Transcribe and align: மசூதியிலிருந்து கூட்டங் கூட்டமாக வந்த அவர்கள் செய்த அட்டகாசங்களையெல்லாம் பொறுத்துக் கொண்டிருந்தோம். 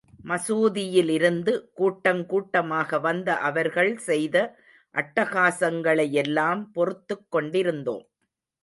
மசூதியிலிருந்து 0.25 1.53
கூட்டங் 1.77 2.23
கூட்டமாக 2.25 2.99
வந்த 2.99 3.35
அவர்கள் 3.41 3.97
செய்த 3.99 4.35
அட்டகாசங்களையெல்லாம் 4.95 6.63
பொறுத்துக் 6.73 7.27
கொண்டிருந்தோம். 7.29 8.05